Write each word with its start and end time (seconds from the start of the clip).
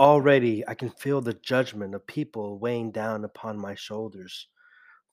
Already 0.00 0.66
I 0.66 0.74
can 0.74 0.90
feel 0.90 1.20
the 1.20 1.32
judgment 1.32 1.94
of 1.94 2.04
people 2.04 2.58
weighing 2.58 2.90
down 2.90 3.24
upon 3.24 3.56
my 3.56 3.76
shoulders. 3.76 4.48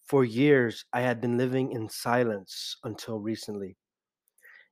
For 0.06 0.26
years 0.26 0.86
I 0.94 1.02
had 1.02 1.22
been 1.22 1.38
living 1.38 1.72
in 1.72 1.90
silence 1.90 2.78
until 2.84 3.20
recently. 3.20 3.78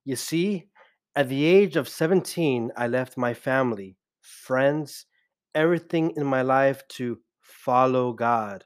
You 0.06 0.16
see, 0.16 0.70
at 1.18 1.28
the 1.28 1.44
age 1.44 1.76
of 1.76 1.90
17, 1.90 2.72
I 2.78 2.88
left 2.88 3.18
my 3.18 3.34
family, 3.34 3.98
friends, 4.22 5.06
everything 5.54 6.12
in 6.16 6.26
my 6.26 6.42
life 6.44 6.88
to 6.90 7.22
follow 7.42 8.14
God. 8.14 8.64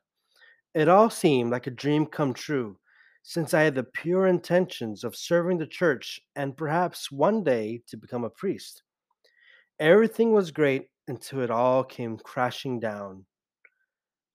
It 0.74 0.90
all 0.90 1.10
seemed 1.10 1.52
like 1.52 1.68
a 1.68 1.72
dream 1.72 2.08
come 2.08 2.34
true, 2.34 2.80
since 3.24 3.54
I 3.54 3.64
had 3.64 3.76
the 3.76 3.84
pure 3.84 4.28
intentions 4.28 5.04
of 5.04 5.16
serving 5.16 5.60
the 5.60 5.68
church 5.68 6.22
and 6.36 6.58
perhaps 6.58 7.12
one 7.12 7.44
day 7.44 7.84
to 7.88 7.98
become 7.98 8.24
a 8.24 8.30
priest. 8.32 8.84
Everything 9.80 10.32
was 10.32 10.52
great 10.52 10.90
until 11.10 11.42
it 11.42 11.52
all 11.52 11.84
came 11.84 12.18
crashing 12.18 12.80
down. 12.80 13.26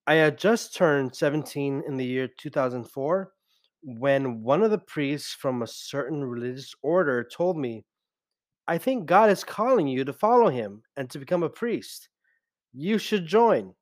I 0.07 0.15
had 0.15 0.37
just 0.37 0.75
turned 0.75 1.17
17 1.17 1.85
in 1.87 1.97
the 1.97 2.05
year 2.05 2.29
2004 2.29 3.33
when 3.83 4.43
one 4.43 4.63
of 4.63 4.71
the 4.71 4.79
priests 4.79 5.33
from 5.33 5.63
a 5.63 5.67
certain 5.67 6.25
religious 6.25 6.75
order 6.83 7.25
told 7.25 7.57
me, 7.57 7.85
I 8.67 8.79
think 8.79 9.07
God 9.07 9.31
is 9.31 9.45
calling 9.45 9.87
you 9.87 10.05
to 10.05 10.13
follow 10.13 10.49
him 10.49 10.83
and 10.97 11.09
to 11.11 11.19
become 11.19 11.43
a 11.43 11.49
priest. 11.49 12.09
You 12.73 12.99
should 12.99 13.27
join. 13.27 13.75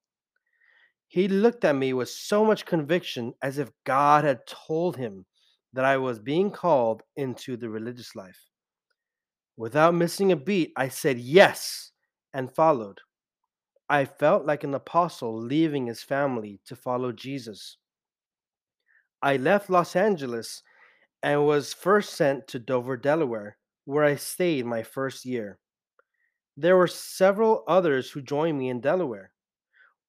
He 1.08 1.28
looked 1.28 1.64
at 1.64 1.76
me 1.76 1.92
with 1.92 2.08
so 2.08 2.44
much 2.44 2.66
conviction 2.66 3.32
as 3.42 3.58
if 3.58 3.70
God 3.84 4.24
had 4.24 4.46
told 4.46 4.96
him 4.96 5.24
that 5.72 5.84
I 5.84 5.96
was 5.96 6.18
being 6.18 6.50
called 6.50 7.02
into 7.16 7.56
the 7.56 7.68
religious 7.68 8.14
life. 8.14 8.38
Without 9.56 9.94
missing 9.94 10.32
a 10.32 10.36
beat, 10.36 10.72
I 10.76 10.88
said 10.88 11.18
yes 11.18 11.91
and 12.34 12.54
followed. 12.54 13.00
I 13.88 14.04
felt 14.04 14.46
like 14.46 14.64
an 14.64 14.74
apostle 14.74 15.38
leaving 15.38 15.86
his 15.86 16.02
family 16.02 16.60
to 16.66 16.76
follow 16.76 17.12
Jesus. 17.12 17.76
I 19.20 19.36
left 19.36 19.70
Los 19.70 19.94
Angeles 19.94 20.62
and 21.22 21.46
was 21.46 21.72
first 21.72 22.14
sent 22.14 22.48
to 22.48 22.58
Dover, 22.58 22.96
Delaware, 22.96 23.56
where 23.84 24.04
I 24.04 24.16
stayed 24.16 24.66
my 24.66 24.82
first 24.82 25.24
year. 25.24 25.58
There 26.56 26.76
were 26.76 26.86
several 26.86 27.64
others 27.68 28.10
who 28.10 28.22
joined 28.22 28.58
me 28.58 28.68
in 28.68 28.80
Delaware. 28.80 29.32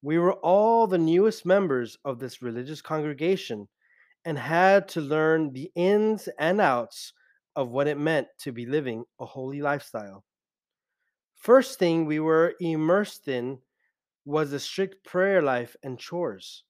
We 0.02 0.18
were 0.18 0.34
all 0.34 0.86
the 0.86 0.98
newest 0.98 1.46
members 1.46 1.96
of 2.04 2.18
this 2.18 2.42
religious 2.42 2.82
congregation 2.82 3.68
and 4.24 4.38
had 4.38 4.88
to 4.88 5.00
learn 5.00 5.52
the 5.52 5.70
ins 5.74 6.28
and 6.38 6.60
outs 6.60 7.12
of 7.56 7.70
what 7.70 7.88
it 7.88 7.98
meant 7.98 8.28
to 8.40 8.52
be 8.52 8.66
living 8.66 9.04
a 9.20 9.26
holy 9.26 9.62
lifestyle. 9.62 10.24
First 11.44 11.78
thing 11.78 12.06
we 12.06 12.20
were 12.20 12.54
immersed 12.58 13.28
in 13.28 13.58
was 14.24 14.54
a 14.54 14.58
strict 14.58 15.04
prayer 15.04 15.42
life 15.42 15.76
and 15.82 15.98
chores. 15.98 16.64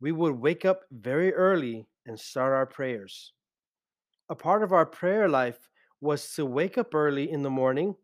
We 0.00 0.12
would 0.12 0.38
wake 0.38 0.64
up 0.64 0.82
very 0.92 1.34
early 1.34 1.88
and 2.06 2.16
start 2.16 2.52
our 2.52 2.64
prayers. 2.64 3.32
A 4.28 4.36
part 4.36 4.62
of 4.62 4.72
our 4.72 4.86
prayer 4.86 5.28
life 5.28 5.68
was 6.00 6.32
to 6.34 6.46
wake 6.46 6.78
up 6.78 6.94
early 6.94 7.28
in 7.28 7.42
the 7.42 7.50
morning, 7.50 7.96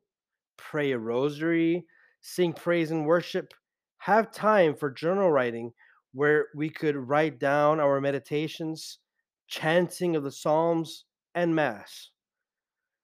pray 0.57 0.91
a 0.91 0.99
rosary, 0.99 1.87
sing 2.23 2.53
praise 2.53 2.91
and 2.91 3.07
worship, 3.07 3.55
have 3.99 4.33
time 4.33 4.75
for 4.75 4.91
journal 4.91 5.31
writing 5.31 5.73
where 6.11 6.49
we 6.57 6.71
could 6.71 6.97
write 6.97 7.39
down 7.39 7.79
our 7.79 8.01
meditations, 8.01 8.99
chanting 9.47 10.17
of 10.17 10.25
the 10.25 10.33
Psalms, 10.33 11.05
and 11.37 11.55
Mass. 11.55 12.11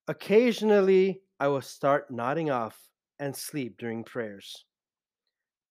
Occasionally, 0.09 1.21
I 1.41 1.49
would 1.49 1.65
start 1.65 2.11
nodding 2.11 2.51
off 2.51 2.79
and 3.19 3.35
sleep 3.35 3.77
during 3.79 4.05
prayers. 4.05 4.65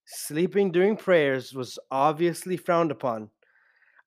Sleeping 0.05 0.71
during 0.71 0.97
prayers 0.97 1.53
was 1.53 1.79
obviously 1.89 2.57
frowned 2.57 2.91
upon. 2.91 3.29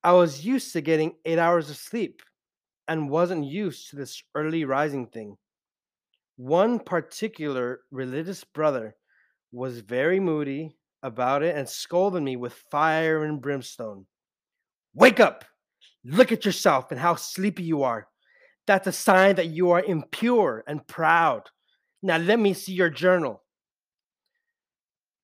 I 0.05 0.13
was 0.13 0.45
used 0.45 0.73
to 0.75 0.81
getting 0.81 1.17
eight 1.25 1.39
hours 1.39 1.71
of 1.71 1.77
sleep 1.77 2.23
and 2.89 3.11
wasn't 3.11 3.47
used 3.47 3.91
to 3.91 3.97
this 3.97 4.23
early 4.35 4.65
rising 4.65 5.07
thing. 5.07 5.37
One 6.37 6.79
particular 6.79 7.81
religious 7.91 8.45
brother 8.45 8.95
was 9.53 9.81
very 9.81 10.21
moody 10.21 10.77
about 11.03 11.43
it 11.43 11.57
and 11.57 11.69
scolded 11.69 12.23
me 12.23 12.37
with 12.37 12.53
fire 12.71 13.25
and 13.25 13.41
brimstone. 13.41 14.07
Wake 14.95 15.21
up! 15.21 15.45
Look 16.05 16.31
at 16.31 16.45
yourself 16.45 16.91
and 16.91 17.01
how 17.01 17.15
sleepy 17.17 17.63
you 17.63 17.83
are. 17.83 18.07
That's 18.67 18.87
a 18.87 18.93
sign 18.93 19.37
that 19.37 19.49
you 19.49 19.71
are 19.71 19.83
impure 19.83 20.65
and 20.67 20.87
proud. 20.87 21.51
Now 22.03 22.19
let 22.19 22.39
me 22.39 22.53
see 22.53 22.73
your 22.73 22.91
journal. 22.91 23.43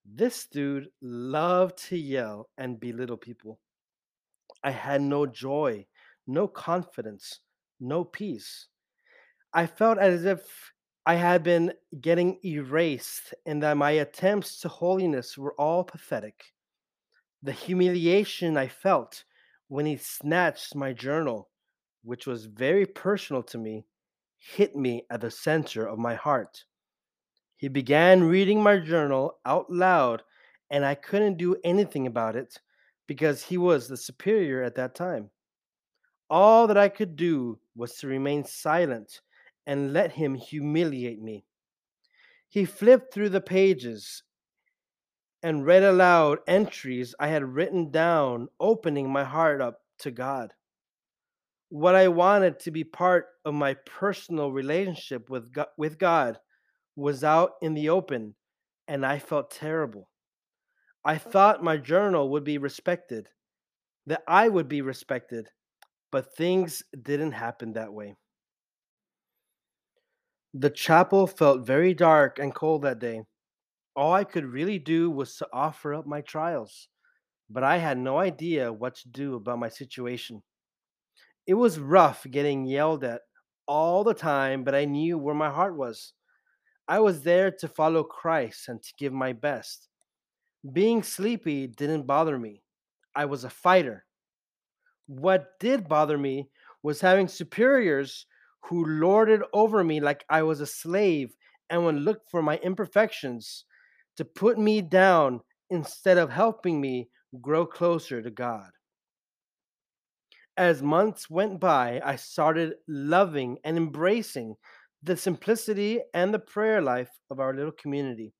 This 0.04 0.46
dude 0.46 0.88
loved 1.00 1.78
to 1.88 1.96
yell 1.96 2.48
and 2.58 2.78
belittle 2.78 3.16
people. 3.16 3.58
I 4.62 4.70
had 4.70 5.00
no 5.00 5.26
joy, 5.26 5.86
no 6.26 6.46
confidence, 6.46 7.40
no 7.80 8.04
peace. 8.04 8.68
I 9.52 9.66
felt 9.66 9.98
as 9.98 10.24
if 10.24 10.72
I 11.04 11.14
had 11.14 11.42
been 11.42 11.72
getting 12.00 12.38
erased 12.44 13.34
and 13.44 13.62
that 13.62 13.76
my 13.76 13.90
attempts 13.92 14.60
to 14.60 14.68
holiness 14.68 15.36
were 15.36 15.54
all 15.54 15.82
pathetic. 15.82 16.44
The 17.42 17.52
humiliation 17.52 18.56
I 18.56 18.68
felt 18.68 19.24
when 19.68 19.84
he 19.86 19.96
snatched 19.96 20.76
my 20.76 20.92
journal, 20.92 21.48
which 22.02 22.26
was 22.26 22.46
very 22.46 22.86
personal 22.86 23.42
to 23.44 23.58
me, 23.58 23.84
hit 24.38 24.74
me 24.74 25.04
at 25.10 25.20
the 25.20 25.30
center 25.30 25.86
of 25.86 25.98
my 25.98 26.14
heart. 26.14 26.64
He 27.56 27.68
began 27.68 28.24
reading 28.24 28.62
my 28.62 28.78
journal 28.78 29.38
out 29.46 29.70
loud, 29.70 30.22
and 30.70 30.84
I 30.84 30.94
couldn't 30.96 31.38
do 31.38 31.56
anything 31.62 32.06
about 32.06 32.34
it 32.34 32.58
because 33.06 33.42
he 33.42 33.56
was 33.56 33.86
the 33.86 33.96
superior 33.96 34.62
at 34.62 34.74
that 34.76 34.94
time. 34.94 35.30
All 36.28 36.66
that 36.66 36.78
I 36.78 36.88
could 36.88 37.14
do 37.14 37.58
was 37.76 37.94
to 37.96 38.06
remain 38.08 38.44
silent 38.44 39.20
and 39.66 39.92
let 39.92 40.12
him 40.12 40.34
humiliate 40.34 41.20
me. 41.20 41.44
He 42.48 42.64
flipped 42.64 43.14
through 43.14 43.28
the 43.28 43.40
pages 43.40 44.22
and 45.42 45.66
read 45.66 45.82
aloud 45.82 46.38
entries 46.46 47.14
I 47.18 47.28
had 47.28 47.44
written 47.44 47.90
down, 47.90 48.48
opening 48.60 49.10
my 49.10 49.24
heart 49.24 49.60
up 49.60 49.82
to 49.98 50.10
God. 50.10 50.52
What 51.72 51.94
I 51.94 52.08
wanted 52.08 52.60
to 52.60 52.70
be 52.70 52.84
part 52.84 53.28
of 53.46 53.54
my 53.54 53.72
personal 53.86 54.52
relationship 54.52 55.30
with 55.30 55.50
God, 55.50 55.68
with 55.78 55.98
God 55.98 56.38
was 56.96 57.24
out 57.24 57.52
in 57.62 57.72
the 57.72 57.88
open, 57.88 58.34
and 58.88 59.06
I 59.06 59.18
felt 59.18 59.50
terrible. 59.50 60.10
I 61.02 61.14
oh, 61.14 61.18
thought 61.18 61.64
my 61.64 61.78
journal 61.78 62.28
would 62.28 62.44
be 62.44 62.58
respected, 62.58 63.30
that 64.04 64.22
I 64.28 64.50
would 64.50 64.68
be 64.68 64.82
respected, 64.82 65.48
but 66.10 66.36
things 66.36 66.82
didn't 67.00 67.32
happen 67.32 67.72
that 67.72 67.94
way. 67.94 68.16
The 70.52 70.68
chapel 70.68 71.26
felt 71.26 71.66
very 71.66 71.94
dark 71.94 72.38
and 72.38 72.54
cold 72.54 72.82
that 72.82 72.98
day. 72.98 73.22
All 73.96 74.12
I 74.12 74.24
could 74.24 74.44
really 74.44 74.78
do 74.78 75.10
was 75.10 75.36
to 75.36 75.48
offer 75.54 75.94
up 75.94 76.04
my 76.04 76.20
trials, 76.20 76.88
but 77.48 77.64
I 77.64 77.78
had 77.78 77.96
no 77.96 78.18
idea 78.18 78.70
what 78.70 78.96
to 78.96 79.08
do 79.08 79.36
about 79.36 79.58
my 79.58 79.70
situation. 79.70 80.42
It 81.46 81.54
was 81.54 81.78
rough 81.78 82.26
getting 82.30 82.66
yelled 82.66 83.04
at 83.04 83.22
all 83.66 84.04
the 84.04 84.14
time, 84.14 84.64
but 84.64 84.74
I 84.74 84.84
knew 84.84 85.18
where 85.18 85.34
my 85.34 85.50
heart 85.50 85.76
was. 85.76 86.14
I 86.88 87.00
was 87.00 87.22
there 87.22 87.50
to 87.50 87.68
follow 87.68 88.04
Christ 88.04 88.68
and 88.68 88.82
to 88.82 88.92
give 88.98 89.12
my 89.12 89.32
best. 89.32 89.88
Being 90.72 91.02
sleepy 91.02 91.66
didn't 91.66 92.06
bother 92.06 92.38
me. 92.38 92.62
I 93.14 93.24
was 93.24 93.44
a 93.44 93.50
fighter. 93.50 94.04
What 95.06 95.58
did 95.58 95.88
bother 95.88 96.18
me 96.18 96.48
was 96.82 97.00
having 97.00 97.28
superiors 97.28 98.26
who 98.62 98.84
lorded 98.84 99.42
over 99.52 99.82
me 99.82 100.00
like 100.00 100.24
I 100.28 100.42
was 100.42 100.60
a 100.60 100.66
slave 100.66 101.34
and 101.70 101.84
would 101.84 101.96
look 101.96 102.20
for 102.30 102.42
my 102.42 102.58
imperfections 102.58 103.64
to 104.16 104.24
put 104.24 104.58
me 104.58 104.80
down 104.80 105.40
instead 105.70 106.18
of 106.18 106.30
helping 106.30 106.80
me 106.80 107.08
grow 107.40 107.66
closer 107.66 108.22
to 108.22 108.30
God. 108.30 108.70
As 110.56 110.82
months 110.82 111.30
went 111.30 111.60
by, 111.60 112.00
I 112.04 112.16
started 112.16 112.74
loving 112.86 113.58
and 113.64 113.76
embracing 113.76 114.56
the 115.02 115.16
simplicity 115.16 116.00
and 116.12 116.32
the 116.32 116.38
prayer 116.38 116.82
life 116.82 117.10
of 117.30 117.40
our 117.40 117.54
little 117.54 117.72
community. 117.72 118.34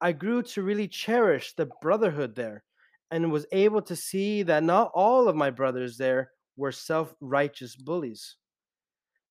I 0.00 0.12
grew 0.12 0.42
to 0.42 0.62
really 0.62 0.88
cherish 0.88 1.54
the 1.54 1.70
brotherhood 1.80 2.34
there 2.34 2.64
and 3.12 3.30
was 3.30 3.46
able 3.52 3.82
to 3.82 3.94
see 3.94 4.42
that 4.42 4.64
not 4.64 4.90
all 4.94 5.28
of 5.28 5.36
my 5.36 5.50
brothers 5.50 5.96
there 5.96 6.32
were 6.56 6.72
self 6.72 7.14
righteous 7.20 7.76
bullies. 7.76 8.36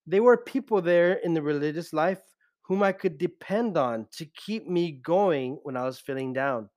They 0.06 0.20
were 0.20 0.38
people 0.38 0.80
there 0.80 1.14
in 1.14 1.34
the 1.34 1.42
religious 1.42 1.92
life 1.92 2.22
whom 2.62 2.82
I 2.82 2.92
could 2.92 3.18
depend 3.18 3.76
on 3.76 4.06
to 4.12 4.24
keep 4.24 4.66
me 4.66 4.92
going 4.92 5.58
when 5.62 5.76
I 5.76 5.84
was 5.84 5.98
feeling 5.98 6.32
down. 6.32 6.70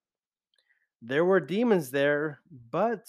There 1.02 1.24
were 1.24 1.40
demons 1.40 1.92
there, 1.92 2.42
but 2.72 3.06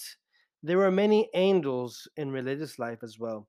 there 0.63 0.77
were 0.77 0.91
many 0.91 1.29
angels 1.33 2.07
in 2.17 2.31
religious 2.31 2.79
life 2.79 2.99
as 3.03 3.19
well. 3.19 3.47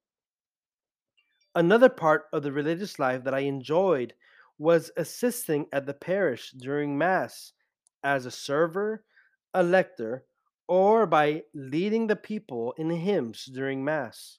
Another 1.55 1.89
part 1.89 2.25
of 2.33 2.43
the 2.43 2.53
religious 2.53 2.99
life 2.99 3.25
that 3.25 3.35
I 3.35 3.41
enjoyed 3.41 4.15
was 4.59 4.91
assisting 4.97 5.67
at 5.73 5.87
the 5.87 5.95
parish 5.95 6.53
during 6.53 6.99
Mass 6.99 7.53
as 8.05 8.27
a 8.27 8.31
server, 8.31 9.05
a 9.55 9.63
lector, 9.63 10.25
or 10.69 11.07
by 11.07 11.43
leading 11.55 12.07
the 12.07 12.17
people 12.17 12.75
in 12.77 12.91
hymns 12.91 13.47
during 13.47 13.85
Mass. 13.85 14.39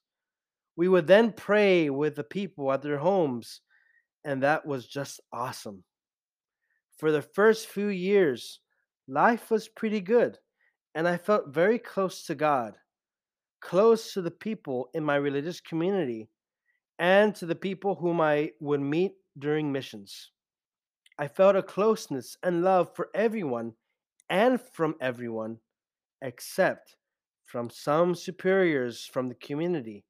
We 0.76 0.88
would 0.88 1.08
then 1.08 1.34
pray 1.34 1.90
with 1.90 2.16
the 2.16 2.24
people 2.24 2.72
at 2.72 2.82
their 2.82 3.00
homes, 3.00 3.62
and 4.24 4.44
that 4.44 4.66
was 4.66 4.88
just 4.88 5.20
awesome. 5.34 5.84
For 6.98 7.12
the 7.12 7.22
first 7.22 7.68
few 7.68 7.88
years, 7.88 8.60
life 9.08 9.50
was 9.50 9.68
pretty 9.68 10.02
good, 10.02 10.38
and 10.96 11.08
I 11.08 11.18
felt 11.18 11.54
very 11.54 11.80
close 11.80 12.24
to 12.26 12.36
God, 12.36 12.76
close 13.62 14.14
to 14.14 14.22
the 14.22 14.32
people 14.32 14.90
in 14.94 15.04
my 15.04 15.16
religious 15.16 15.62
community, 15.62 16.30
and 16.98 17.34
to 17.36 17.46
the 17.46 17.56
people 17.56 17.96
whom 17.96 18.20
I 18.20 18.52
would 18.60 18.82
meet 18.82 19.14
during 19.38 19.72
missions. 19.72 20.32
I 21.18 21.28
felt 21.28 21.56
a 21.56 21.64
closeness 21.64 22.38
and 22.44 22.64
love 22.64 22.96
for 22.96 23.10
everyone 23.14 23.74
and 24.30 24.60
from 24.60 24.96
everyone, 25.02 25.58
except 26.22 26.96
from 27.46 27.70
some 27.70 28.16
superiors 28.16 29.06
from 29.06 29.28
the 29.28 29.36
community, 29.36 30.06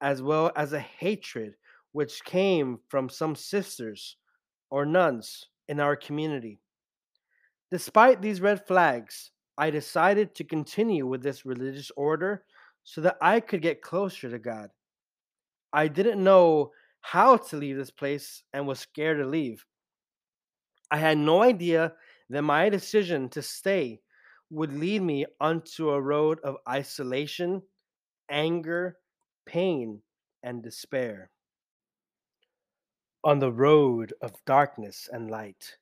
as 0.00 0.22
well 0.22 0.52
as 0.56 0.72
a 0.72 0.80
hatred 0.80 1.54
which 1.92 2.24
came 2.24 2.78
from 2.88 3.08
some 3.08 3.34
sisters 3.34 4.16
or 4.70 4.84
nuns 4.84 5.46
in 5.68 5.80
our 5.80 5.96
community. 5.96 6.60
Despite 7.70 8.20
these 8.20 8.40
red 8.40 8.66
flags, 8.66 9.30
I 9.58 9.70
decided 9.70 10.34
to 10.34 10.44
continue 10.44 11.06
with 11.06 11.22
this 11.22 11.46
religious 11.46 11.90
order 11.96 12.44
so 12.84 13.00
that 13.00 13.16
I 13.20 13.40
could 13.40 13.62
get 13.62 13.82
closer 13.82 14.30
to 14.30 14.38
God. 14.38 14.70
I 15.72 15.88
didn't 15.88 16.22
know 16.22 16.72
how 17.00 17.36
to 17.36 17.56
leave 17.56 17.76
this 17.76 17.90
place 17.90 18.42
and 18.52 18.66
was 18.66 18.80
scared 18.80 19.18
to 19.18 19.26
leave. 19.26 19.64
I 20.90 20.98
had 20.98 21.18
no 21.18 21.42
idea 21.42 21.94
that 22.30 22.42
my 22.42 22.68
decision 22.68 23.28
to 23.30 23.42
stay 23.42 24.00
would 24.50 24.72
lead 24.72 25.02
me 25.02 25.26
onto 25.40 25.90
a 25.90 26.00
road 26.00 26.38
of 26.44 26.56
isolation, 26.68 27.62
anger, 28.30 28.98
pain, 29.46 30.00
and 30.42 30.62
despair. 30.62 31.30
On 33.24 33.38
the 33.38 33.52
road 33.52 34.12
of 34.20 34.32
darkness 34.44 35.08
and 35.12 35.30
light. 35.30 35.76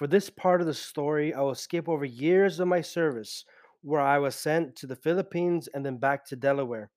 For 0.00 0.06
this 0.06 0.30
part 0.30 0.62
of 0.62 0.66
the 0.66 0.72
story, 0.72 1.34
I 1.34 1.42
will 1.42 1.54
skip 1.54 1.86
over 1.86 2.06
years 2.06 2.58
of 2.58 2.68
my 2.68 2.80
service 2.80 3.44
where 3.82 4.00
I 4.00 4.18
was 4.18 4.34
sent 4.34 4.74
to 4.76 4.86
the 4.86 4.96
Philippines 4.96 5.68
and 5.74 5.84
then 5.84 5.98
back 5.98 6.24
to 6.28 6.36
Delaware. 6.36 6.90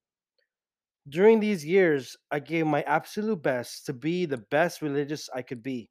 During 1.09 1.41
these 1.41 1.65
years, 1.65 2.15
I 2.31 2.39
gave 2.39 2.65
my 2.65 2.81
absolute 2.83 3.43
best 3.43 3.85
to 3.87 3.93
be 3.93 4.25
the 4.25 4.37
best 4.37 4.81
religious 4.81 5.29
I 5.35 5.41
could 5.41 5.61
be. 5.61 5.89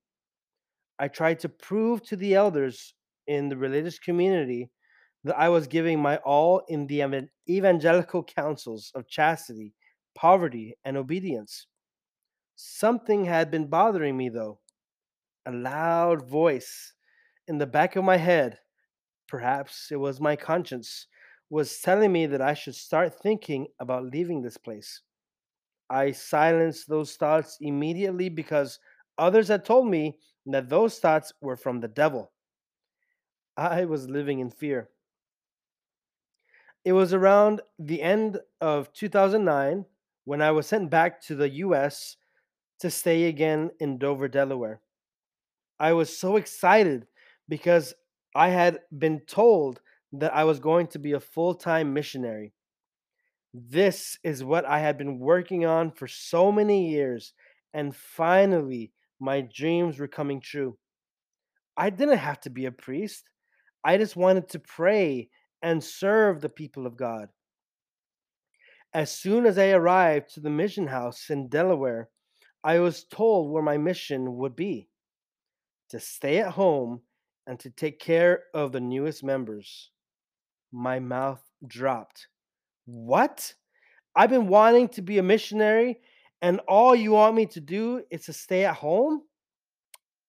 I 0.98 1.08
tried 1.08 1.40
to 1.40 1.50
prove 1.50 2.02
to 2.04 2.16
the 2.16 2.34
elders 2.34 2.94
in 3.26 3.50
the 3.50 3.58
religious 3.58 3.98
community 3.98 4.70
that 5.24 5.38
I 5.38 5.50
was 5.50 5.66
giving 5.66 6.00
my 6.00 6.16
all 6.16 6.62
in 6.68 6.86
the 6.86 7.28
evangelical 7.46 8.24
counsels 8.24 8.90
of 8.94 9.06
chastity, 9.06 9.74
poverty, 10.14 10.78
and 10.82 10.96
obedience. 10.96 11.66
Something 12.56 13.26
had 13.26 13.50
been 13.50 13.66
bothering 13.66 14.16
me, 14.16 14.30
though. 14.30 14.60
A 15.44 15.52
loud 15.52 16.26
voice 16.26 16.94
in 17.48 17.58
the 17.58 17.66
back 17.66 17.96
of 17.96 18.04
my 18.04 18.16
head, 18.16 18.58
perhaps 19.28 19.90
it 19.92 19.96
was 19.96 20.20
my 20.20 20.36
conscience, 20.36 21.06
was 21.50 21.80
telling 21.80 22.12
me 22.12 22.26
that 22.26 22.42
I 22.42 22.54
should 22.54 22.74
start 22.76 23.14
thinking 23.20 23.68
about 23.80 24.04
leaving 24.06 24.42
this 24.42 24.56
place. 24.58 25.02
I 25.90 26.12
silenced 26.12 26.88
those 26.88 27.16
thoughts 27.16 27.58
immediately 27.60 28.28
because 28.28 28.80
others 29.18 29.48
had 29.48 29.64
told 29.64 29.88
me 29.88 30.18
that 30.46 30.68
those 30.68 30.98
thoughts 30.98 31.32
were 31.40 31.56
from 31.56 31.80
the 31.80 31.88
devil. 31.88 32.32
I 33.56 33.86
was 33.86 34.10
living 34.10 34.40
in 34.40 34.50
fear. 34.50 34.90
It 36.84 36.92
was 36.92 37.12
around 37.12 37.60
the 37.78 38.02
end 38.02 38.40
of 38.60 38.92
2009 38.92 39.86
when 40.24 40.40
I 40.40 40.52
was 40.52 40.66
sent 40.68 40.90
back 40.90 41.20
to 41.22 41.34
the 41.34 41.48
US 41.48 42.16
to 42.80 42.90
stay 42.90 43.24
again 43.24 43.72
in 43.80 43.98
Dover, 43.98 44.28
Delaware. 44.28 44.80
I 45.78 45.92
was 45.92 46.16
so 46.16 46.36
excited 46.36 47.06
because 47.52 47.92
I 48.34 48.48
had 48.48 48.80
been 48.96 49.20
told 49.26 49.82
that 50.14 50.34
I 50.34 50.44
was 50.44 50.58
going 50.58 50.86
to 50.86 50.98
be 50.98 51.12
a 51.12 51.20
full 51.20 51.54
time 51.54 51.92
missionary. 51.92 52.54
This 53.52 54.18
is 54.24 54.42
what 54.42 54.64
I 54.64 54.78
had 54.78 54.96
been 54.96 55.18
working 55.18 55.66
on 55.66 55.90
for 55.90 56.08
so 56.08 56.50
many 56.50 56.88
years, 56.88 57.34
and 57.74 57.94
finally, 57.94 58.90
my 59.20 59.42
dreams 59.42 59.98
were 59.98 60.08
coming 60.08 60.40
true. 60.40 60.78
I 61.76 61.90
didn't 61.90 62.16
have 62.16 62.40
to 62.40 62.48
be 62.48 62.64
a 62.64 62.72
priest, 62.72 63.28
I 63.84 63.98
just 63.98 64.16
wanted 64.16 64.48
to 64.48 64.58
pray 64.58 65.28
and 65.60 65.84
serve 65.84 66.40
the 66.40 66.48
people 66.48 66.86
of 66.86 66.96
God. 66.96 67.28
As 68.94 69.10
soon 69.10 69.44
as 69.44 69.58
I 69.58 69.72
arrived 69.72 70.32
to 70.32 70.40
the 70.40 70.48
mission 70.48 70.86
house 70.86 71.28
in 71.28 71.48
Delaware, 71.48 72.08
I 72.64 72.78
was 72.78 73.04
told 73.04 73.52
where 73.52 73.62
my 73.62 73.76
mission 73.76 74.38
would 74.38 74.56
be 74.56 74.88
to 75.90 76.00
stay 76.00 76.38
at 76.38 76.52
home 76.52 77.02
and 77.46 77.58
to 77.60 77.70
take 77.70 77.98
care 77.98 78.44
of 78.54 78.72
the 78.72 78.80
newest 78.80 79.24
members. 79.24 79.90
My 80.72 81.00
mouth 81.00 81.42
dropped. 81.66 82.28
What? 82.86 83.54
I've 84.14 84.30
been 84.30 84.48
wanting 84.48 84.88
to 84.90 85.02
be 85.02 85.18
a 85.18 85.22
missionary, 85.22 86.00
and 86.40 86.60
all 86.68 86.94
you 86.94 87.12
want 87.12 87.34
me 87.34 87.46
to 87.46 87.60
do 87.60 88.02
is 88.10 88.24
to 88.26 88.32
stay 88.32 88.64
at 88.64 88.74
home? 88.74 89.22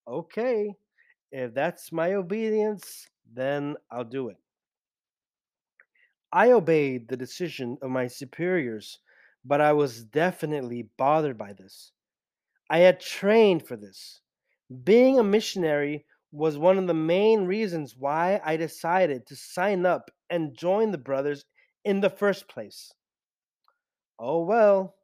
Okay, 0.07 0.74
if 1.31 1.54
that's 1.54 1.92
my 1.92 2.13
obedience, 2.13 3.07
then 3.33 3.75
I'll 3.92 4.04
do 4.04 4.30
it. 4.30 4.38
I 6.31 6.51
obeyed 6.51 7.07
the 7.07 7.18
decision 7.18 7.77
of 7.81 7.92
my 7.92 8.07
superiors, 8.07 9.00
but 9.45 9.62
I 9.62 9.74
was 9.74 10.04
definitely 10.04 10.89
bothered 10.98 11.38
by 11.38 11.54
this. 11.54 11.92
I 12.69 12.80
had 12.80 13.00
trained 13.00 13.68
for 13.68 13.75
this. 13.75 14.21
Being 14.83 15.19
a 15.19 15.24
missionary 15.24 16.06
was 16.33 16.57
one 16.57 16.80
of 16.80 16.88
the 16.88 16.94
main 16.95 17.45
reasons 17.45 17.95
why 17.95 18.41
I 18.44 18.57
decided 18.57 19.27
to 19.27 19.35
sign 19.35 19.85
up 19.85 20.09
and 20.31 20.57
join 20.57 20.89
the 20.89 20.97
brothers 20.97 21.45
in 21.85 22.01
the 22.01 22.09
first 22.09 22.47
place. 22.47 22.91
Oh 24.18 24.44
well, 24.44 24.95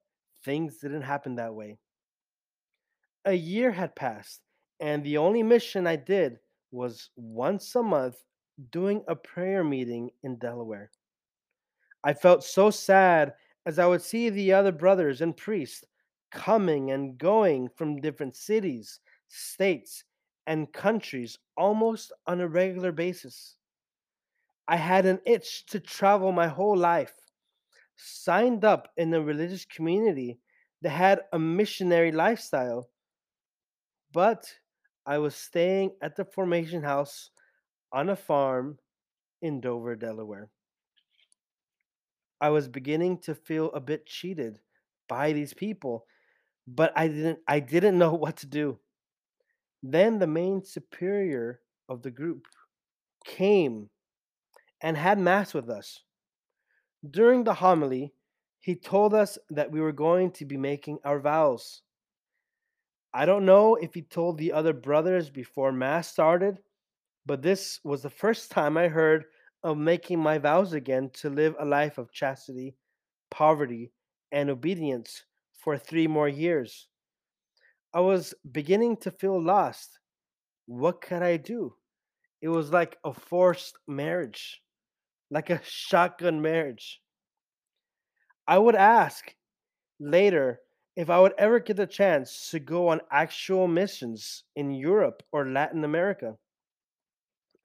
things 0.43 0.79
didn't 0.79 1.03
happen 1.03 1.35
that 1.35 1.53
way. 1.53 1.77
A 3.25 3.33
year 3.33 3.71
had 3.71 3.95
passed, 3.95 4.41
and 4.79 5.03
the 5.03 5.17
only 5.17 5.43
mission 5.43 5.85
I 5.85 5.97
did 5.97 6.39
was 6.71 7.11
once 7.15 7.75
a 7.75 7.83
month 7.83 8.23
doing 8.71 9.03
a 9.07 9.15
prayer 9.15 9.63
meeting 9.63 10.09
in 10.23 10.39
Delaware. 10.39 10.89
I 12.03 12.13
felt 12.13 12.43
so 12.43 12.71
sad 12.71 13.35
as 13.67 13.77
I 13.77 13.85
would 13.85 14.01
see 14.01 14.31
the 14.31 14.53
other 14.53 14.71
brothers 14.71 15.21
and 15.21 15.37
priests 15.37 15.83
coming 16.31 16.89
and 16.89 17.19
going 17.19 17.69
from 17.69 18.01
different 18.01 18.35
cities, 18.35 18.99
states, 19.27 20.03
and 20.49 20.73
countries 20.73 21.39
almost 21.57 22.11
on 22.27 22.41
a 22.41 22.49
regular 22.49 22.91
basis. 22.91 23.57
I 24.69 24.77
had 24.77 25.05
an 25.05 25.19
itch 25.25 25.65
to 25.65 25.81
travel 25.81 26.31
my 26.31 26.47
whole 26.47 26.77
life, 26.77 27.13
signed 27.95 28.65
up 28.65 28.93
in 28.97 29.13
a 29.13 29.21
religious 29.21 29.65
community 29.65 30.39
that 30.81 30.91
had 30.91 31.25
a 31.33 31.39
missionary 31.39 32.11
lifestyle, 32.11 32.89
but 34.11 34.59
I 35.05 35.17
was 35.17 35.35
staying 35.35 35.95
at 36.01 36.15
the 36.15 36.23
formation 36.25 36.83
house 36.83 37.31
on 37.91 38.09
a 38.09 38.15
farm 38.17 38.79
in 39.41 39.61
Dover, 39.61 39.95
Delaware. 39.95 40.51
I 42.41 42.49
was 42.49 42.67
beginning 42.67 43.19
to 43.19 43.33
feel 43.35 43.71
a 43.71 43.79
bit 43.79 44.05
cheated 44.05 44.59
by 45.07 45.31
these 45.33 45.53
people, 45.53 46.05
but 46.67 46.93
I 46.95 47.07
didn't 47.09 47.39
I 47.47 47.59
didn't 47.61 47.97
know 47.99 48.13
what 48.23 48.37
to 48.37 48.47
do. 48.47 48.79
Then 49.81 50.19
the 50.19 50.27
main 50.27 50.63
superior 50.63 51.61
of 51.87 52.01
the 52.01 52.11
group 52.11 52.45
came 53.25 53.89
and 54.81 54.97
had 54.97 55.19
Mass 55.19 55.53
with 55.53 55.69
us. 55.69 56.03
During 57.09 57.43
the 57.43 57.53
homily, 57.53 58.13
he 58.59 58.75
told 58.75 59.13
us 59.13 59.37
that 59.49 59.71
we 59.71 59.79
were 59.79 59.93
going 59.93 60.31
to 60.31 60.45
be 60.45 60.57
making 60.57 60.99
our 61.05 61.19
vows. 61.19 61.81
I 63.13 63.25
don't 63.25 63.45
know 63.45 63.75
if 63.75 63.93
he 63.93 64.01
told 64.01 64.37
the 64.37 64.51
other 64.51 64.73
brothers 64.73 65.29
before 65.29 65.71
Mass 65.71 66.09
started, 66.09 66.59
but 67.25 67.41
this 67.41 67.79
was 67.83 68.03
the 68.03 68.09
first 68.09 68.51
time 68.51 68.77
I 68.77 68.89
heard 68.89 69.25
of 69.63 69.77
making 69.77 70.19
my 70.19 70.37
vows 70.37 70.73
again 70.73 71.09
to 71.15 71.29
live 71.29 71.55
a 71.57 71.65
life 71.65 71.97
of 71.97 72.11
chastity, 72.11 72.75
poverty, 73.31 73.91
and 74.31 74.49
obedience 74.49 75.23
for 75.53 75.77
three 75.77 76.07
more 76.07 76.29
years. 76.29 76.88
I 77.93 78.01
was 78.01 78.33
beginning 78.51 78.97
to 78.97 79.11
feel 79.11 79.41
lost. 79.41 79.99
What 80.67 81.01
could 81.01 81.23
I 81.23 81.37
do? 81.37 81.75
It 82.41 82.49
was 82.49 82.71
like 82.71 82.97
a 83.03 83.13
forced 83.13 83.77
marriage, 83.87 84.61
like 85.31 85.49
a 85.49 85.61
shotgun 85.63 86.41
marriage. 86.41 87.01
I 88.47 88.57
would 88.57 88.75
ask 88.75 89.33
later 89.99 90.61
if 90.95 91.09
I 91.09 91.19
would 91.19 91.33
ever 91.37 91.59
get 91.59 91.77
the 91.77 91.87
chance 91.87 92.49
to 92.51 92.59
go 92.59 92.89
on 92.89 93.01
actual 93.11 93.67
missions 93.67 94.43
in 94.55 94.71
Europe 94.71 95.23
or 95.31 95.47
Latin 95.47 95.83
America. 95.83 96.35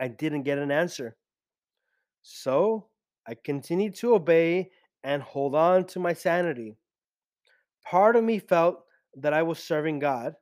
I 0.01 0.09
didn't 0.09 0.43
get 0.43 0.59
an 0.59 0.71
answer. 0.71 1.17
So 2.23 2.89
I 3.27 3.35
continued 3.35 3.95
to 3.97 4.15
obey 4.15 4.71
and 5.03 5.23
hold 5.23 5.55
on 5.55 5.85
to 5.87 6.01
my 6.01 6.15
sanity. 6.15 6.77
Part 7.85 8.17
of 8.17 8.25
me 8.25 8.39
felt 8.39 8.85
that 9.17 9.33
I 9.33 9.43
was 9.43 9.59
serving 9.59 9.99
God, 9.99 10.35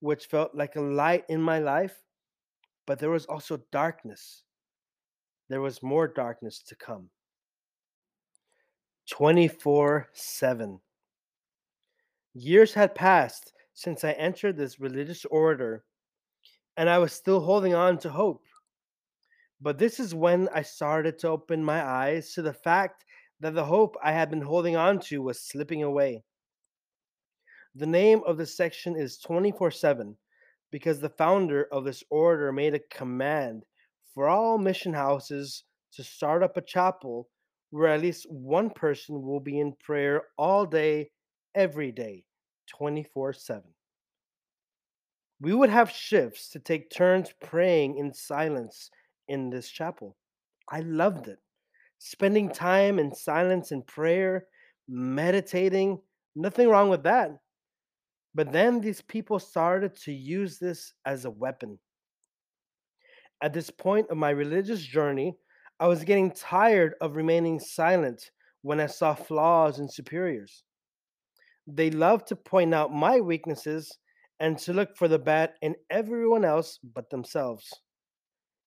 which 0.00 0.26
felt 0.26 0.54
like 0.54 0.76
a 0.76 0.80
light 0.80 1.24
in 1.28 1.40
my 1.40 1.58
life, 1.58 1.96
but 2.86 2.98
there 2.98 3.10
was 3.10 3.26
also 3.26 3.60
darkness. 3.70 4.42
There 5.48 5.60
was 5.60 5.82
more 5.82 6.08
darkness 6.08 6.62
to 6.68 6.74
come. 6.74 7.10
24 9.10 10.08
7. 10.12 10.80
Years 12.34 12.72
had 12.72 12.94
passed 12.94 13.52
since 13.74 14.04
I 14.04 14.12
entered 14.12 14.56
this 14.56 14.80
religious 14.80 15.24
order, 15.26 15.84
and 16.76 16.88
I 16.88 16.98
was 16.98 17.12
still 17.12 17.40
holding 17.40 17.74
on 17.74 17.98
to 17.98 18.10
hope. 18.10 18.42
But 19.60 19.78
this 19.78 20.00
is 20.00 20.14
when 20.14 20.48
I 20.54 20.62
started 20.62 21.18
to 21.20 21.28
open 21.28 21.62
my 21.62 21.84
eyes 21.84 22.32
to 22.34 22.42
the 22.42 22.52
fact 22.52 23.04
that 23.40 23.54
the 23.54 23.64
hope 23.64 23.96
I 24.02 24.12
had 24.12 24.30
been 24.30 24.40
holding 24.40 24.76
on 24.76 24.98
to 25.00 25.22
was 25.22 25.40
slipping 25.40 25.82
away. 25.82 26.24
The 27.74 27.86
name 27.86 28.20
of 28.26 28.36
this 28.36 28.54
section 28.54 28.96
is 28.96 29.18
24 29.18 29.70
7 29.70 30.14
because 30.70 31.00
the 31.00 31.08
founder 31.08 31.68
of 31.72 31.84
this 31.84 32.04
order 32.10 32.52
made 32.52 32.74
a 32.74 32.94
command 32.94 33.64
for 34.14 34.28
all 34.28 34.58
mission 34.58 34.92
houses 34.92 35.64
to 35.94 36.04
start 36.04 36.42
up 36.42 36.56
a 36.56 36.62
chapel 36.62 37.28
where 37.70 37.88
at 37.88 38.02
least 38.02 38.26
one 38.30 38.68
person 38.68 39.22
will 39.22 39.40
be 39.40 39.58
in 39.58 39.74
prayer 39.80 40.24
all 40.36 40.66
day, 40.66 41.10
every 41.54 41.90
day, 41.90 42.24
24 42.68 43.32
7. 43.32 43.62
We 45.40 45.54
would 45.54 45.70
have 45.70 45.90
shifts 45.90 46.50
to 46.50 46.58
take 46.58 46.90
turns 46.90 47.32
praying 47.40 47.96
in 47.96 48.12
silence 48.12 48.90
in 49.28 49.48
this 49.48 49.70
chapel. 49.70 50.16
I 50.70 50.80
loved 50.80 51.26
it. 51.28 51.38
Spending 51.98 52.50
time 52.50 52.98
in 52.98 53.14
silence 53.14 53.72
and 53.72 53.86
prayer, 53.86 54.46
meditating, 54.86 56.00
nothing 56.36 56.68
wrong 56.68 56.90
with 56.90 57.02
that. 57.04 57.30
But 58.34 58.52
then 58.52 58.80
these 58.80 59.02
people 59.02 59.38
started 59.38 59.94
to 60.02 60.12
use 60.12 60.58
this 60.58 60.94
as 61.04 61.24
a 61.24 61.30
weapon. 61.30 61.78
At 63.42 63.52
this 63.52 63.70
point 63.70 64.08
of 64.10 64.16
my 64.16 64.30
religious 64.30 64.80
journey, 64.80 65.36
I 65.80 65.86
was 65.86 66.04
getting 66.04 66.30
tired 66.30 66.94
of 67.00 67.16
remaining 67.16 67.58
silent 67.58 68.30
when 68.62 68.80
I 68.80 68.86
saw 68.86 69.14
flaws 69.14 69.80
in 69.80 69.88
superiors. 69.88 70.62
They 71.66 71.90
loved 71.90 72.28
to 72.28 72.36
point 72.36 72.72
out 72.72 72.92
my 72.92 73.20
weaknesses 73.20 73.98
and 74.40 74.58
to 74.58 74.72
look 74.72 74.96
for 74.96 75.08
the 75.08 75.18
bad 75.18 75.52
in 75.60 75.74
everyone 75.90 76.44
else 76.44 76.78
but 76.94 77.10
themselves. 77.10 77.68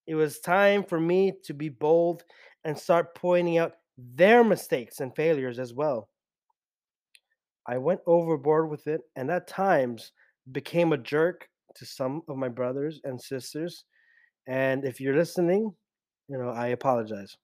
It 0.06 0.14
was 0.14 0.40
time 0.40 0.84
for 0.84 1.00
me 1.00 1.32
to 1.44 1.54
be 1.54 1.68
bold 1.68 2.22
and 2.64 2.78
start 2.78 3.14
pointing 3.14 3.58
out 3.58 3.72
their 3.98 4.44
mistakes 4.44 5.00
and 5.00 5.14
failures 5.16 5.58
as 5.58 5.74
well. 5.74 6.08
I 7.66 7.78
went 7.78 8.00
overboard 8.06 8.70
with 8.70 8.86
it 8.86 9.02
and 9.16 9.30
at 9.30 9.48
times 9.48 10.12
became 10.52 10.92
a 10.92 10.98
jerk 10.98 11.48
to 11.76 11.84
some 11.84 12.22
of 12.28 12.36
my 12.36 12.48
brothers 12.48 13.00
and 13.04 13.20
sisters. 13.20 13.84
And 14.46 14.84
if 14.84 15.00
you're 15.00 15.16
listening, 15.16 15.74
you 16.28 16.38
know, 16.38 16.50
I 16.50 16.68
apologize. 16.68 17.36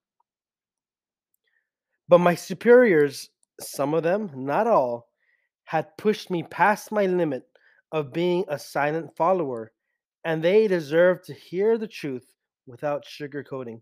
But 2.08 2.18
my 2.18 2.34
superiors, 2.34 3.30
some 3.60 3.94
of 3.94 4.02
them, 4.02 4.30
not 4.34 4.66
all, 4.66 5.08
had 5.64 5.96
pushed 5.96 6.30
me 6.30 6.42
past 6.44 6.92
my 6.92 7.06
limit 7.06 7.44
of 7.90 8.12
being 8.12 8.44
a 8.48 8.58
silent 8.58 9.16
follower, 9.16 9.72
and 10.24 10.42
they 10.42 10.68
deserved 10.68 11.24
to 11.24 11.34
hear 11.34 11.78
the 11.78 11.88
truth 11.88 12.32
without 12.66 13.04
sugarcoating. 13.04 13.80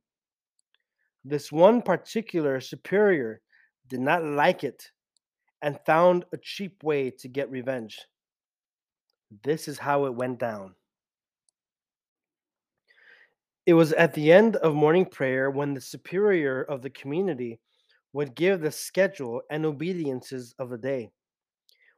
This 1.24 1.52
one 1.52 1.82
particular 1.82 2.60
superior 2.60 3.40
did 3.88 4.00
not 4.00 4.24
like 4.24 4.64
it 4.64 4.90
and 5.62 5.78
found 5.86 6.24
a 6.32 6.38
cheap 6.38 6.82
way 6.82 7.10
to 7.10 7.28
get 7.28 7.50
revenge. 7.50 8.00
This 9.42 9.68
is 9.68 9.78
how 9.78 10.06
it 10.06 10.14
went 10.14 10.38
down. 10.38 10.74
It 13.66 13.74
was 13.74 13.92
at 13.92 14.14
the 14.14 14.32
end 14.32 14.56
of 14.56 14.74
morning 14.74 15.04
prayer 15.04 15.50
when 15.50 15.74
the 15.74 15.80
superior 15.80 16.62
of 16.62 16.82
the 16.82 16.90
community 16.90 17.60
would 18.12 18.34
give 18.34 18.60
the 18.60 18.72
schedule 18.72 19.42
and 19.50 19.64
obediences 19.64 20.54
of 20.58 20.70
the 20.70 20.78
day. 20.78 21.10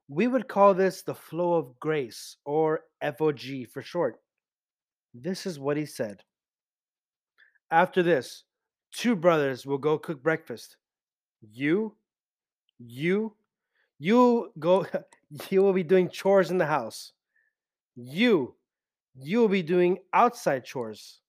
We 0.08 0.26
would 0.26 0.48
call 0.48 0.74
this 0.74 1.02
the 1.02 1.14
flow 1.14 1.54
of 1.54 1.78
grace, 1.80 2.36
or 2.44 2.80
FOG 3.00 3.68
for 3.72 3.80
short. 3.80 4.16
This 5.14 5.46
is 5.46 5.58
what 5.58 5.76
he 5.76 5.86
said. 5.86 6.22
After 7.70 8.02
this, 8.02 8.44
two 8.92 9.16
brothers 9.16 9.64
will 9.64 9.78
go 9.78 9.96
cook 9.96 10.22
breakfast. 10.22 10.76
You, 11.40 11.94
you, 12.78 13.34
you 14.02 14.52
go, 14.58 14.84
you 15.50 15.62
will 15.62 15.72
be 15.72 15.84
doing 15.84 16.08
chores 16.08 16.50
in 16.50 16.58
the 16.58 16.66
house. 16.66 17.12
You, 17.94 18.56
you 19.14 19.38
will 19.38 19.48
be 19.48 19.62
doing 19.62 19.98
outside 20.12 20.64
chores. 20.64 21.20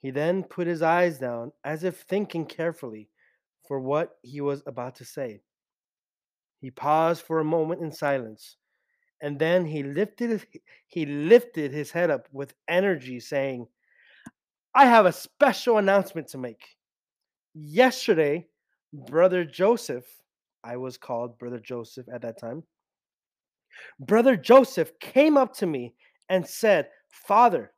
He 0.00 0.10
then 0.10 0.42
put 0.42 0.66
his 0.66 0.80
eyes 0.80 1.18
down 1.18 1.52
as 1.62 1.84
if 1.84 2.00
thinking 2.00 2.46
carefully 2.46 3.10
for 3.68 3.78
what 3.78 4.16
he 4.22 4.40
was 4.40 4.62
about 4.66 4.94
to 4.96 5.04
say. 5.04 5.42
He 6.62 6.70
paused 6.70 7.22
for 7.22 7.40
a 7.40 7.44
moment 7.44 7.82
in 7.82 7.92
silence, 7.92 8.56
and 9.20 9.38
then 9.38 9.66
he 9.66 9.82
lifted 9.82 10.46
he 10.88 11.04
lifted 11.04 11.72
his 11.72 11.90
head 11.90 12.10
up 12.10 12.26
with 12.32 12.54
energy 12.68 13.20
saying, 13.20 13.66
"I 14.74 14.86
have 14.86 15.04
a 15.04 15.12
special 15.12 15.76
announcement 15.76 16.28
to 16.28 16.38
make. 16.38 16.62
Yesterday, 17.54 18.46
brother 18.92 19.44
Joseph, 19.44 20.19
I 20.64 20.76
was 20.76 20.96
called 20.98 21.38
brother 21.38 21.60
Joseph 21.60 22.08
at 22.12 22.22
that 22.22 22.38
time, 22.38 22.64
brother 23.98 24.36
Joseph 24.36 24.98
came 25.00 25.36
up 25.36 25.54
to 25.54 25.66
me 25.66 25.94
and 26.28 26.46
said, 26.46 26.90
"Father, 27.08 27.72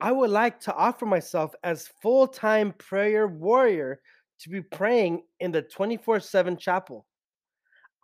I 0.00 0.12
would 0.12 0.30
like 0.30 0.60
to 0.60 0.74
offer 0.74 1.06
myself 1.06 1.54
as 1.62 1.88
full-time 2.02 2.72
prayer 2.72 3.26
warrior 3.28 4.00
to 4.40 4.48
be 4.50 4.62
praying 4.62 5.24
in 5.40 5.52
the 5.52 5.62
24/7 5.62 6.56
chapel. 6.56 7.06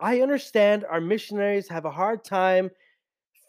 I 0.01 0.21
understand 0.21 0.85
our 0.85 1.01
missionaries 1.01 1.69
have 1.69 1.85
a 1.85 1.91
hard 1.91 2.23
time 2.25 2.71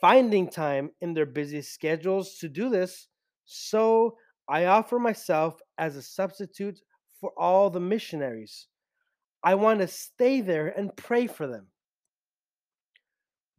finding 0.00 0.50
time 0.50 0.92
in 1.00 1.14
their 1.14 1.26
busy 1.26 1.62
schedules 1.62 2.38
to 2.38 2.48
do 2.48 2.68
this, 2.70 3.08
so 3.44 4.18
I 4.48 4.66
offer 4.66 4.98
myself 4.98 5.60
as 5.78 5.96
a 5.96 6.02
substitute 6.02 6.82
for 7.20 7.32
all 7.38 7.70
the 7.70 7.80
missionaries. 7.80 8.68
I 9.44 9.54
want 9.56 9.80
to 9.80 9.88
stay 9.88 10.40
there 10.40 10.68
and 10.68 10.94
pray 10.96 11.26
for 11.26 11.46
them. 11.46 11.66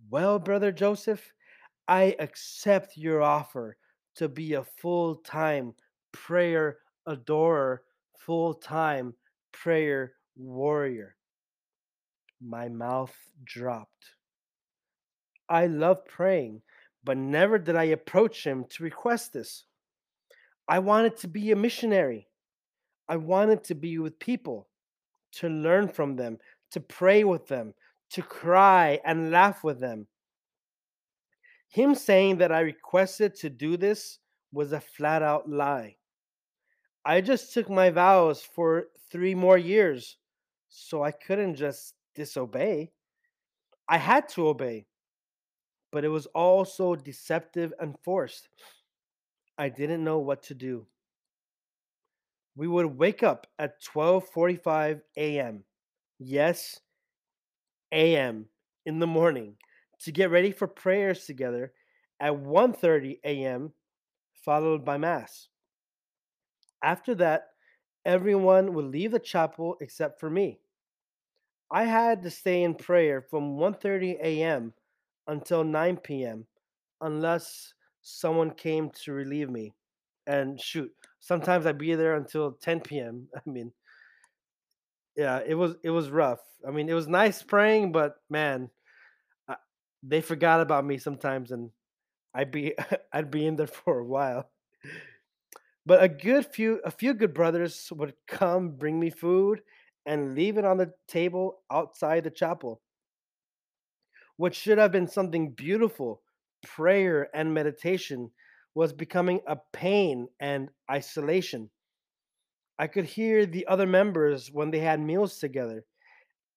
Well, 0.10 0.40
Brother 0.40 0.72
Joseph, 0.72 1.34
I 1.88 2.16
accept 2.20 2.98
your 2.98 3.22
offer 3.22 3.78
to 4.16 4.30
be 4.30 4.54
a 4.54 4.64
full 4.64 5.16
time 5.16 5.74
prayer 6.12 6.78
adorer, 7.06 7.84
full 8.18 8.54
time 8.54 9.14
prayer 9.52 10.14
warrior. 10.36 11.16
My 12.42 12.70
mouth 12.70 13.16
dropped. 13.44 13.90
I 15.50 15.68
love 15.68 16.06
praying, 16.06 16.62
but 17.04 17.18
never 17.18 17.58
did 17.58 17.76
I 17.76 17.86
approach 17.86 18.46
him 18.46 18.66
to 18.70 18.84
request 18.84 19.34
this. 19.34 19.66
I 20.68 20.80
wanted 20.80 21.18
to 21.18 21.28
be 21.28 21.52
a 21.52 21.56
missionary. 21.56 22.28
I 23.10 23.18
wanted 23.18 23.66
to 23.66 23.76
be 23.76 23.98
with 24.00 24.18
people, 24.20 24.70
to 25.34 25.50
learn 25.50 25.88
from 25.88 26.16
them, 26.16 26.38
to 26.72 26.80
pray 26.80 27.24
with 27.24 27.48
them, 27.48 27.74
to 28.12 28.22
cry 28.22 29.00
and 29.06 29.32
laugh 29.32 29.64
with 29.64 29.80
them. 29.80 30.08
Him 31.70 31.96
saying 31.96 32.38
that 32.38 32.52
I 32.52 32.60
requested 32.60 33.36
to 33.36 33.50
do 33.50 33.78
this 33.78 34.20
was 34.52 34.72
a 34.72 34.80
flat 34.80 35.24
out 35.24 35.50
lie. 35.50 35.96
I 37.06 37.22
just 37.22 37.54
took 37.54 37.70
my 37.70 37.90
vows 37.90 38.44
for 38.44 38.86
three 39.12 39.36
more 39.36 39.58
years, 39.58 40.18
so 40.70 41.04
I 41.04 41.12
couldn't 41.12 41.56
just 41.56 41.96
disobey. 42.16 42.92
I 43.90 43.98
had 43.98 44.30
to 44.30 44.48
obey, 44.48 44.86
but 45.92 46.06
it 46.06 46.10
was 46.10 46.28
all 46.28 46.64
so 46.64 46.96
deceptive 46.96 47.74
and 47.80 47.96
forced. 48.04 48.48
I 49.58 49.70
didn't 49.70 50.04
know 50.04 50.20
what 50.20 50.44
to 50.44 50.54
do. 50.54 50.88
We 52.56 52.68
would 52.68 52.98
wake 52.98 53.22
up 53.22 53.46
at 53.60 53.80
12:45 53.82 55.04
a.m. 55.16 55.66
Yes, 56.20 56.80
a.m. 57.92 58.50
in 58.86 59.00
the 59.00 59.08
morning 59.08 59.58
to 60.00 60.12
get 60.12 60.30
ready 60.30 60.52
for 60.52 60.68
prayers 60.68 61.26
together 61.26 61.74
at 62.20 62.34
1:30 62.36 63.20
a.m. 63.24 63.74
followed 64.34 64.86
by 64.86 64.98
mass. 64.98 65.50
After 66.84 67.16
that, 67.16 67.50
everyone 68.06 68.76
would 68.76 68.86
leave 68.86 69.10
the 69.10 69.18
chapel 69.20 69.76
except 69.82 70.20
for 70.20 70.30
me. 70.30 70.60
I 71.72 71.84
had 71.84 72.22
to 72.24 72.30
stay 72.30 72.64
in 72.64 72.76
prayer 72.76 73.22
from 73.22 73.58
1:30 73.58 74.18
a.m. 74.22 74.74
until 75.28 75.66
9 75.66 75.98
p.m. 75.98 76.48
unless 77.02 77.74
someone 78.02 78.52
came 78.52 78.90
to 78.92 79.12
relieve 79.12 79.50
me. 79.50 79.74
And 80.26 80.58
shoot, 80.62 80.96
sometimes 81.24 81.66
I'd 81.66 81.78
be 81.78 81.96
there 81.96 82.16
until 82.16 82.52
10 82.52 82.82
p.m. 82.82 83.28
I 83.36 83.50
mean, 83.50 83.72
yeah, 85.16 85.42
it 85.46 85.56
was 85.56 85.76
it 85.84 85.90
was 85.90 86.10
rough. 86.10 86.42
I 86.68 86.72
mean, 86.72 86.90
it 86.90 86.94
was 86.94 87.08
nice 87.08 87.42
praying, 87.42 87.92
but 87.92 88.18
man, 88.30 88.70
uh, 89.48 89.56
they 90.04 90.22
forgot 90.22 90.62
about 90.62 90.86
me 90.86 90.98
sometimes, 90.98 91.52
and 91.52 91.70
I'd 92.34 92.52
be 92.52 92.74
I'd 93.14 93.32
be 93.32 93.46
in 93.46 93.56
there 93.56 93.68
for 93.86 94.00
a 94.00 94.06
while. 94.06 94.50
But 95.86 96.04
a 96.04 96.10
good 96.10 96.46
few 96.46 96.82
a 96.84 96.92
few 96.92 97.14
good 97.14 97.34
brothers 97.34 97.92
would 97.96 98.14
come 98.28 98.72
bring 98.72 99.00
me 99.00 99.10
food 99.10 99.62
and 100.06 100.36
leave 100.36 100.58
it 100.58 100.66
on 100.66 100.78
the 100.78 100.94
table 101.08 101.62
outside 101.72 102.24
the 102.24 102.32
chapel. 102.32 102.82
What 104.36 104.56
should 104.56 104.78
have 104.78 104.92
been 104.92 105.08
something 105.08 105.52
beautiful, 105.52 106.22
prayer 106.64 107.30
and 107.36 107.54
meditation, 107.54 108.32
was 108.76 108.94
becoming 108.94 109.42
a 109.48 109.58
pain 109.72 110.28
and 110.40 110.70
isolation. 110.90 111.70
I 112.80 112.88
could 112.88 113.06
hear 113.06 113.46
the 113.46 113.68
other 113.68 113.86
members 113.86 114.50
when 114.52 114.72
they 114.72 114.80
had 114.80 115.00
meals 115.00 115.38
together. 115.38 115.86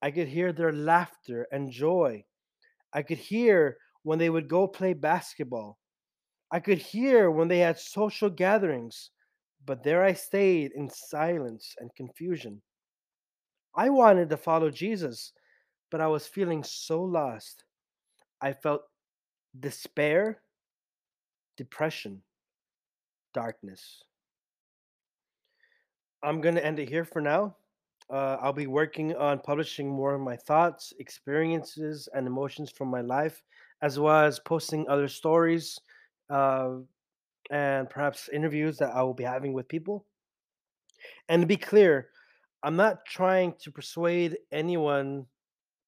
I 0.02 0.11
could 0.11 0.28
hear 0.28 0.52
their 0.52 0.73
laughter 0.73 1.46
and 1.52 1.70
joy. 1.70 2.25
I 2.92 3.02
could 3.02 3.18
hear 3.18 3.76
when 4.02 4.18
they 4.18 4.30
would 4.30 4.49
go 4.49 4.66
play 4.66 4.94
basketball. 4.94 5.78
I 6.50 6.61
could 6.61 6.78
hear 6.78 7.30
when 7.30 7.49
they 7.49 7.58
had 7.58 7.78
social 7.78 8.30
gatherings. 8.30 9.11
But 9.66 9.82
there 9.82 10.04
I 10.04 10.12
stayed 10.12 10.73
in 10.76 10.88
silence 10.88 11.75
and 11.80 11.94
confusion. 11.96 12.62
I 13.75 13.90
wanted 13.90 14.30
to 14.30 14.37
follow 14.37 14.70
Jesus, 14.70 15.32
but 15.90 16.00
I 16.00 16.06
was 16.06 16.26
feeling 16.26 16.62
so 16.62 17.02
lost. 17.02 17.64
I 18.40 18.52
felt 18.52 18.82
despair, 19.58 20.40
depression, 21.57 22.23
darkness. 23.35 24.03
I'm 26.23 26.41
going 26.41 26.55
to 26.55 26.65
end 26.65 26.79
it 26.79 26.89
here 26.89 27.05
for 27.05 27.21
now. 27.21 27.57
Uh, 28.09 28.37
I'll 28.41 28.53
be 28.53 28.67
working 28.67 29.17
on 29.17 29.41
publishing 29.41 29.89
more 29.89 30.15
of 30.15 30.21
my 30.21 30.37
thoughts, 30.37 30.93
experiences, 30.99 32.09
and 32.15 32.27
emotions 32.27 32.71
from 32.71 32.89
my 32.89 33.01
life, 33.01 33.43
as 33.83 33.99
well 33.99 34.25
as 34.25 34.39
posting 34.39 34.89
other 34.89 35.09
stories 35.09 35.79
uh, 36.31 36.77
and 37.51 37.91
perhaps 37.91 38.29
interviews 38.33 38.79
that 38.79 38.95
I 38.95 39.03
will 39.03 39.15
be 39.15 39.25
having 39.25 39.53
with 39.53 39.69
people. 39.69 40.07
And 41.29 41.43
to 41.43 41.47
be 41.47 41.57
clear, 41.57 42.09
I'm 42.63 42.77
not 42.77 43.05
trying 43.07 43.55
to 43.61 43.71
persuade 43.71 44.39
anyone 44.53 45.27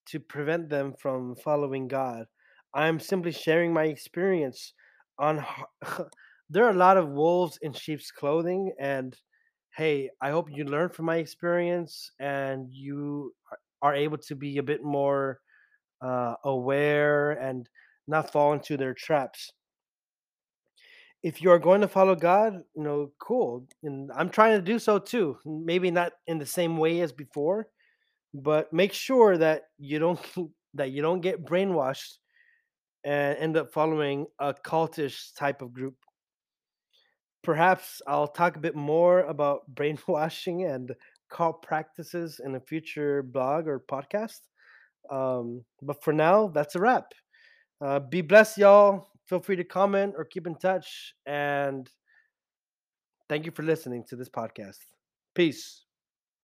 to 0.06 0.20
prevent 0.20 0.68
them 0.68 0.94
from 0.98 1.36
following 1.36 1.88
God. 1.88 2.26
I'm 2.74 3.00
simply 3.00 3.32
sharing 3.32 3.72
my 3.72 3.84
experience 3.84 4.74
on 5.18 5.44
there 6.50 6.64
are 6.64 6.70
a 6.70 6.74
lot 6.74 6.96
of 6.96 7.08
wolves 7.08 7.58
in 7.62 7.72
sheep's 7.72 8.10
clothing 8.10 8.72
and 8.78 9.16
hey, 9.76 10.10
I 10.20 10.30
hope 10.30 10.48
you 10.50 10.64
learn 10.64 10.88
from 10.88 11.04
my 11.04 11.16
experience 11.16 12.10
and 12.18 12.68
you 12.72 13.32
are 13.80 13.94
able 13.94 14.18
to 14.18 14.34
be 14.34 14.58
a 14.58 14.62
bit 14.62 14.82
more 14.82 15.38
uh, 16.02 16.34
aware 16.44 17.32
and 17.32 17.68
not 18.08 18.32
fall 18.32 18.52
into 18.54 18.76
their 18.76 18.94
traps. 18.94 19.52
If 21.22 21.42
you 21.42 21.50
are 21.50 21.58
going 21.58 21.80
to 21.82 21.88
follow 21.88 22.16
God, 22.16 22.54
you 22.74 22.82
know, 22.82 23.12
cool. 23.20 23.68
And 23.82 24.10
I'm 24.16 24.30
trying 24.30 24.56
to 24.56 24.62
do 24.62 24.78
so 24.78 24.98
too. 24.98 25.38
Maybe 25.44 25.90
not 25.90 26.12
in 26.26 26.38
the 26.38 26.46
same 26.46 26.76
way 26.76 27.00
as 27.00 27.12
before, 27.12 27.68
but 28.34 28.72
make 28.72 28.92
sure 28.92 29.36
that 29.38 29.64
you 29.78 29.98
don't 29.98 30.20
that 30.74 30.90
you 30.90 31.02
don't 31.02 31.20
get 31.20 31.44
brainwashed 31.44 32.18
and 33.04 33.38
end 33.38 33.56
up 33.56 33.72
following 33.72 34.26
a 34.38 34.54
cultish 34.54 35.34
type 35.36 35.62
of 35.62 35.72
group. 35.72 35.94
Perhaps 37.42 38.02
I'll 38.06 38.28
talk 38.28 38.56
a 38.56 38.60
bit 38.60 38.74
more 38.74 39.20
about 39.20 39.60
brainwashing 39.74 40.64
and 40.64 40.94
cult 41.30 41.62
practices 41.62 42.40
in 42.44 42.54
a 42.54 42.60
future 42.60 43.22
blog 43.22 43.66
or 43.66 43.80
podcast. 43.80 44.40
Um, 45.10 45.64
but 45.82 46.02
for 46.02 46.12
now, 46.12 46.48
that's 46.48 46.74
a 46.74 46.80
wrap. 46.80 47.12
Uh, 47.80 48.00
be 48.00 48.20
blessed, 48.22 48.58
y'all. 48.58 49.08
Feel 49.26 49.40
free 49.40 49.56
to 49.56 49.64
comment 49.64 50.14
or 50.16 50.24
keep 50.24 50.46
in 50.46 50.56
touch. 50.56 51.14
And 51.26 51.88
thank 53.28 53.46
you 53.46 53.52
for 53.52 53.62
listening 53.62 54.04
to 54.08 54.16
this 54.16 54.28
podcast. 54.28 54.78
Peace. 55.34 55.87